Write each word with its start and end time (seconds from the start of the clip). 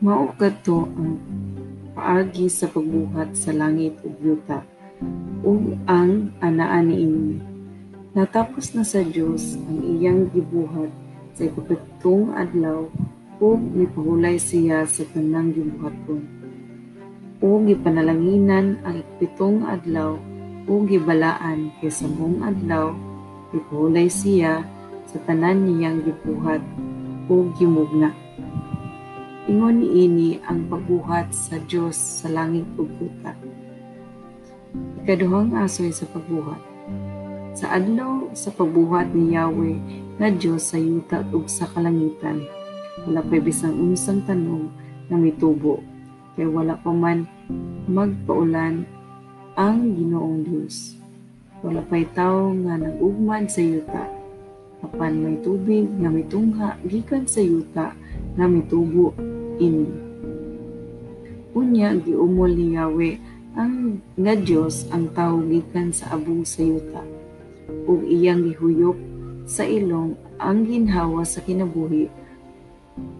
Mao 0.00 0.32
kadto 0.32 0.88
ang 0.96 1.20
paagi 1.92 2.48
sa 2.48 2.72
pagbuhat 2.72 3.36
sa 3.36 3.52
langit 3.52 4.00
ug 4.00 4.16
yuta 4.16 4.64
ug 5.44 5.76
ang 5.84 6.32
anaa 6.40 6.80
niini. 6.80 7.36
Natapos 8.16 8.72
na 8.72 8.80
sa 8.80 9.04
Dios 9.04 9.60
ang 9.60 9.84
iyang 9.84 10.32
gibuhat 10.32 10.88
sa 11.36 11.44
ikapitong 11.44 12.32
adlaw 12.32 12.88
ug 13.44 13.60
mipahulay 13.60 14.40
siya 14.40 14.88
sa 14.88 15.04
tanang 15.12 15.52
gibuhaton. 15.52 16.24
Ug 17.44 17.68
gipanalanginan 17.68 18.80
ang 18.80 19.04
ikapitong 19.04 19.68
adlaw 19.68 20.16
ug 20.64 20.88
gibalaan 20.88 21.76
kay 21.84 21.92
sa 21.92 22.08
buong 22.08 22.40
adlaw 22.40 22.96
mipahulay 23.52 24.08
siya 24.08 24.64
sa 25.04 25.20
tanan 25.28 25.68
niyang 25.68 26.00
gibuhat 26.08 26.64
ug 27.28 27.52
gimugna. 27.60 28.16
Ingon 29.50 29.82
niini 29.82 30.38
ang 30.46 30.70
pagbuhat 30.70 31.34
sa 31.34 31.58
Dios 31.66 31.98
sa 31.98 32.30
langit 32.30 32.62
ug 32.78 32.86
yuta. 33.02 33.34
Ikaduhang 35.02 35.58
asoy 35.58 35.90
sa 35.90 36.06
pagbuhat. 36.06 36.62
Sa 37.58 37.66
adlaw 37.74 38.30
sa 38.30 38.54
pagbuhat 38.54 39.10
ni 39.10 39.34
Yahweh 39.34 39.74
nga 40.22 40.30
Dios 40.30 40.70
sa 40.70 40.78
yuta 40.78 41.26
ug 41.34 41.50
sa 41.50 41.66
kalangitan, 41.66 42.46
wala 43.02 43.26
pa 43.26 43.42
bisang 43.42 43.74
unsang 43.74 44.22
tanong 44.22 44.70
na 45.10 45.18
mitubo, 45.18 45.82
kay 46.38 46.46
wala 46.46 46.78
pa 46.78 46.94
man 46.94 47.26
magpaulan 47.90 48.86
ang 49.58 49.98
Ginoong 49.98 50.46
Dios. 50.46 50.94
Wala 51.66 51.82
pa'y 51.90 52.06
tao 52.14 52.54
nga 52.54 52.78
nag-ugman 52.78 53.50
sa 53.50 53.66
yuta, 53.66 54.06
apan 54.86 55.26
may 55.26 55.42
tubig 55.42 55.90
nga 55.98 56.06
mitungha 56.06 56.78
gikan 56.86 57.26
sa 57.26 57.42
yuta 57.42 57.98
nga 58.36 58.46
mitubo 58.46 59.14
ini. 59.58 59.86
Unya 61.56 61.98
giumol 61.98 62.54
ni 62.54 62.78
Yahweh 62.78 63.16
ang 63.58 63.98
nga 64.14 64.34
Dios 64.38 64.86
ang 64.94 65.10
tawo 65.10 65.42
gikan 65.50 65.90
sa 65.90 66.14
abong 66.14 66.46
sa 66.46 66.62
yuta 66.62 67.02
ug 67.90 68.06
iyang 68.06 68.46
gihuyop 68.46 68.94
sa 69.50 69.66
ilong 69.66 70.14
ang 70.38 70.62
ginhawa 70.62 71.26
sa 71.26 71.42
kinabuhi 71.42 72.06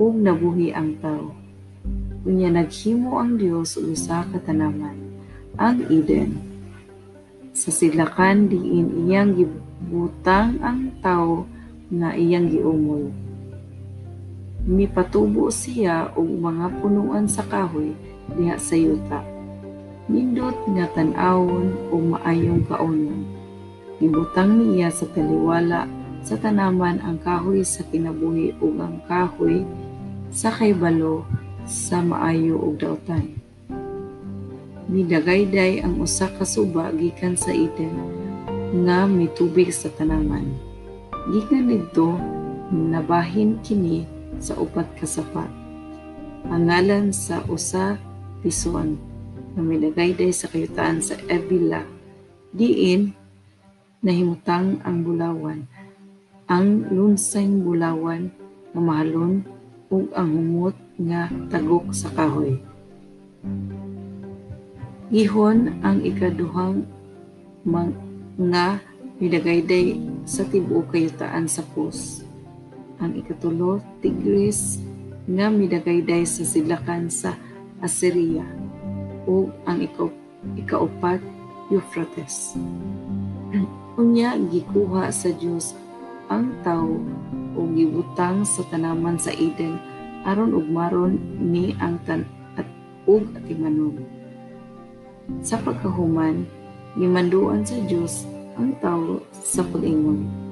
ug 0.00 0.12
nabuhi 0.16 0.72
ang 0.72 0.96
tawo. 1.04 1.36
Unya 2.24 2.48
naghimo 2.48 3.20
ang 3.20 3.36
Dios 3.36 3.76
og 3.76 3.92
usa 3.92 4.24
ka 4.24 4.40
tanaman, 4.40 4.96
ang 5.60 5.84
Eden. 5.92 6.40
Sa 7.52 7.68
sidlakan 7.68 8.48
diin 8.48 9.04
iyang 9.04 9.36
gibutang 9.36 10.56
ang 10.64 10.88
tawo 11.04 11.44
nga 11.92 12.16
iyang 12.16 12.48
giumol. 12.48 13.12
Mipatubo 14.64 15.52
siya 15.52 16.08
og 16.16 16.24
mga 16.24 16.80
punuan 16.80 17.28
sa 17.28 17.44
kahoy 17.44 17.92
diha 18.32 18.56
sa 18.56 18.72
yuta. 18.72 19.20
Nindot 20.08 20.56
nga 20.72 20.88
tan-awon 20.96 21.92
o 21.92 22.00
maayong 22.00 22.64
kaunon. 22.64 23.28
Gibutang 24.00 24.56
niya 24.56 24.88
sa 24.88 25.04
taliwala 25.12 25.84
sa 26.24 26.40
tanaman 26.40 26.96
ang 27.04 27.20
kahoy 27.20 27.60
sa 27.60 27.84
kinabuhi 27.92 28.56
ug 28.64 28.80
ang 28.80 29.04
kahoy 29.04 29.68
sa 30.32 30.48
kaybalo 30.48 31.28
sa 31.68 32.00
maayo 32.00 32.56
ug 32.56 32.80
daotan. 32.80 33.36
Nidagayday 34.88 35.84
ang 35.84 36.00
usa 36.00 36.32
ka 36.32 36.48
suba 36.48 36.88
gikan 36.96 37.36
sa 37.36 37.52
Eden 37.52 37.92
nga 38.88 39.04
mitubig 39.04 39.76
sa 39.76 39.92
tanaman. 39.92 40.56
Gikan 41.28 41.68
didto 41.68 42.16
nabahin 42.72 43.60
kini 43.60 44.13
sa 44.40 44.56
upat 44.58 44.86
ka 44.98 45.06
sapat. 45.06 45.50
Ang 46.48 46.68
ngalan 46.68 47.14
sa 47.14 47.40
usa 47.50 47.96
pison 48.44 48.98
na 49.54 49.60
milagayday 49.62 50.34
sa 50.34 50.50
kayutaan 50.50 51.00
sa 51.00 51.16
Evila. 51.30 51.82
Diin 52.54 53.14
nahimutang 54.04 54.78
ang 54.84 55.02
bulawan 55.02 55.64
ang 56.44 56.84
lunsayng 56.92 57.64
bulawan 57.64 58.28
nga 58.76 58.80
mahalon 58.80 59.40
ug 59.88 60.12
ang 60.12 60.28
humot 60.28 60.76
nga 61.00 61.32
tagok 61.48 61.88
sa 61.88 62.12
kahoy. 62.12 62.60
Gihon 65.08 65.80
ang 65.80 66.04
ikaduhang 66.04 66.84
mga 67.64 68.76
midagayday 69.16 69.96
sa 70.28 70.44
tibuok 70.44 70.92
kayutaan 70.92 71.48
sa 71.48 71.64
pus. 71.72 72.23
Ang 73.04 73.20
ikatulo, 73.20 73.84
Tigris, 74.00 74.80
nga 75.28 75.52
midagayday 75.52 76.24
sa 76.24 76.40
sidlakan 76.40 77.12
sa 77.12 77.36
Assyria 77.84 78.48
ug 79.28 79.52
ang 79.68 79.84
ika 79.84 80.08
ikaupat, 80.56 81.20
Euphrates. 81.68 82.56
Unya 84.00 84.40
gikuha 84.48 85.12
sa 85.12 85.28
Dios 85.36 85.76
ang 86.32 86.48
tawo 86.64 86.96
o 87.52 87.68
gibutang 87.76 88.40
sa 88.48 88.64
tanaman 88.72 89.20
sa 89.20 89.36
Eden 89.36 89.76
aron 90.24 90.56
ug 90.56 90.64
maron 90.64 91.20
ni 91.36 91.76
ang 91.84 92.00
tan 92.08 92.24
at 92.56 92.64
ug 93.04 93.28
atimanon. 93.36 94.00
Sa 95.44 95.60
pagkahuman, 95.60 96.48
gimanduan 96.96 97.68
sa 97.68 97.76
Dios 97.84 98.24
ang 98.56 98.72
tawo 98.80 99.20
sa 99.44 99.60
pag-ingon. 99.60 100.43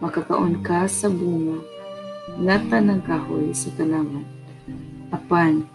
Makakaon 0.00 0.64
ka 0.64 0.88
sa 0.88 1.12
bunga 1.12 1.60
nga 2.40 2.56
tanang 2.72 3.04
kahoy 3.04 3.52
sa 3.52 3.68
tanaman. 3.76 4.24
Apan, 5.12 5.68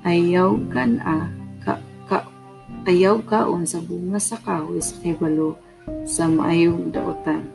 ayaw 0.00 0.56
kan 0.72 0.96
a 1.04 1.28
ka, 1.60 1.76
ka 2.08 2.24
ayaw 2.88 3.20
kaon 3.20 3.68
sa 3.68 3.84
bunga 3.84 4.16
sa 4.16 4.40
kahoy 4.40 4.80
sa 4.80 4.96
kaybalo 5.04 5.60
sa 6.08 6.24
maayong 6.24 6.88
daotan 6.88 7.52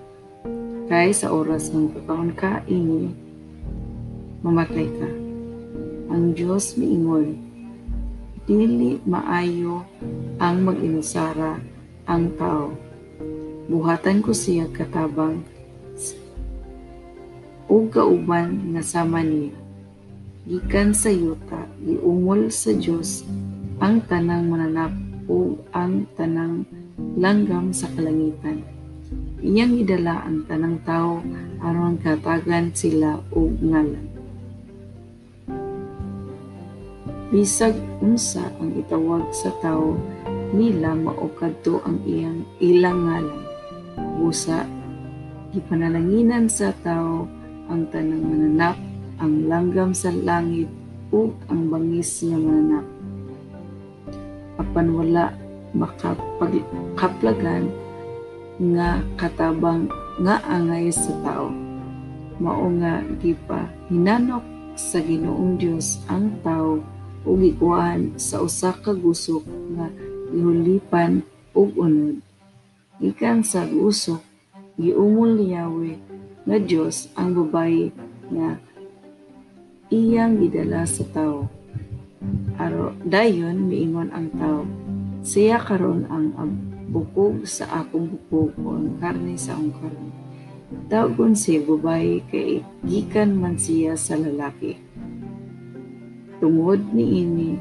kay 0.86 1.10
sa 1.10 1.34
oras 1.34 1.74
ng 1.74 1.90
kakaon 1.90 2.38
ka 2.38 2.62
ini 2.70 3.10
mamatay 4.46 4.86
ka. 4.94 5.10
Ang 6.12 6.38
Diyos 6.38 6.78
miingon, 6.78 7.40
dili 8.46 9.02
maayo 9.10 9.90
ang 10.38 10.70
mag-inusara 10.70 11.58
ang 12.06 12.30
tao. 12.36 12.78
Buhatan 13.72 14.20
ko 14.20 14.36
siya 14.36 14.68
katabang 14.70 15.42
ug 17.72 17.88
kauban 17.88 18.76
nga 18.76 18.84
sama 18.84 19.24
niya. 19.24 19.56
Gikan 20.44 20.92
sa 20.92 21.08
yuta, 21.08 21.64
giumol 21.80 22.52
sa 22.52 22.76
Dios 22.76 23.24
ang 23.80 24.04
tanang 24.12 24.52
mananap 24.52 24.92
ug 25.32 25.64
ang 25.72 26.04
tanang 26.20 26.68
langgam 27.16 27.72
sa 27.72 27.88
kalangitan 27.96 28.60
iyang 29.42 29.74
idala 29.74 30.22
ang 30.22 30.46
tanang 30.46 30.78
tao 30.86 31.18
aron 31.66 31.98
katagan 31.98 32.70
sila 32.78 33.18
og 33.34 33.58
ngalan. 33.58 34.06
Bisag 37.34 37.74
unsa 38.06 38.54
ang 38.62 38.78
itawag 38.78 39.34
sa 39.34 39.50
tao 39.64 39.98
nila 40.54 40.94
mao 40.94 41.26
kadto 41.34 41.82
ang 41.90 41.98
iyang 42.06 42.46
ilang 42.62 43.10
ngalan. 43.10 43.42
Busa 44.22 44.70
gipanalanginan 45.58 46.46
sa 46.46 46.70
tao 46.86 47.26
ang 47.72 47.88
tanang 47.88 48.20
mananap, 48.20 48.76
ang 49.24 49.48
langgam 49.48 49.96
sa 49.96 50.12
langit 50.12 50.68
ug 51.16 51.32
ang 51.48 51.72
bangis 51.72 52.20
nga 52.28 52.36
mananap. 52.36 52.84
Apan 54.60 54.88
wala 54.92 55.32
makapagkaplagan 55.72 57.72
nga 58.76 59.00
katabang 59.16 59.88
nga 60.20 60.44
angay 60.52 60.92
sa 60.92 61.16
tao. 61.24 61.48
Mao 62.44 62.68
nga 62.76 63.00
di 63.24 63.32
pa 63.48 63.72
hinanok 63.88 64.44
sa 64.76 65.00
Ginoong 65.00 65.56
Dios 65.56 66.04
ang 66.12 66.36
tao 66.44 66.84
ug 67.24 67.40
ikuan 67.40 68.20
sa 68.20 68.44
usa 68.44 68.76
ka 68.76 68.92
gusok 68.92 69.48
nga 69.80 69.88
gihulipan 70.34 71.24
ug 71.56 71.72
unod. 71.80 72.20
Ikan 73.00 73.48
sa 73.48 73.64
gusok 73.64 74.20
giumol 74.76 75.38
ni 75.38 75.56
Yahweh 75.56 76.11
nga 76.42 76.58
Dios 76.58 77.10
ang 77.14 77.38
babayi 77.38 77.94
nga 78.34 78.58
iyang 79.92 80.40
gidala 80.42 80.88
sa 80.88 81.04
tao. 81.12 81.46
Aro 82.58 82.96
dayon 83.04 83.68
miingon 83.68 84.10
ang 84.16 84.32
tao, 84.38 84.64
siya 85.22 85.60
karon 85.62 86.08
ang 86.08 86.32
bukog 86.90 87.44
sa 87.46 87.84
akong 87.84 88.08
bukog 88.08 88.56
o 88.62 88.80
ang 88.80 88.98
karne 89.04 89.36
sa 89.36 89.58
akong 89.58 89.76
karne. 89.78 90.10
Tawgon 90.88 91.36
si 91.36 91.60
babae 91.60 92.24
kay 92.32 92.64
gikan 92.88 93.36
man 93.36 93.60
siya 93.60 94.00
sa 94.00 94.16
lalaki. 94.16 94.80
Tungod 96.40 96.80
ni 96.96 97.22
ini, 97.22 97.52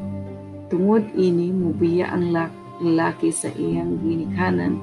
tungod 0.71 1.05
ini 1.19 1.51
mubiya 1.51 2.15
ang 2.15 2.31
lalaki 2.31 3.35
sa 3.35 3.51
iyang 3.51 3.99
ginikhanan, 4.01 4.79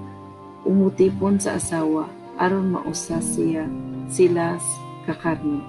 umutipon 0.67 1.39
sa 1.39 1.55
asawa 1.55 2.16
aron 2.37 2.77
mausa 2.77 3.17
siya 3.17 3.65
sila 4.07 4.61
kakarne. 5.09 5.61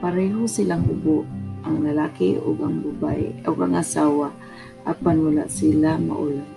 Pareho 0.00 0.48
silang 0.48 0.88
ubo, 0.88 1.28
ang 1.66 1.84
lalaki 1.84 2.40
ug 2.40 2.62
ang 2.64 2.80
babae 2.80 3.44
o 3.44 3.52
ang 3.58 3.74
asawa 3.76 4.32
apan 4.86 5.20
wala 5.20 5.44
sila 5.50 6.00
maulam. 6.00 6.55